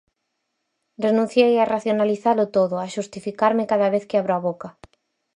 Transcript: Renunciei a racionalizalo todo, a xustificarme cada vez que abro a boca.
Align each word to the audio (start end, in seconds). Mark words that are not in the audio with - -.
Renunciei 1.05 1.53
a 1.63 1.65
racionalizalo 1.73 2.45
todo, 2.57 2.75
a 2.79 2.91
xustificarme 2.95 3.69
cada 3.71 3.87
vez 3.93 4.03
que 4.09 4.17
abro 4.21 4.33
a 4.35 4.43
boca. 4.47 4.69